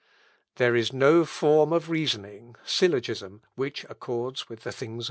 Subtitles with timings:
[0.55, 4.99] "There is no form of reasoning (syllogism) which accords with the things of God.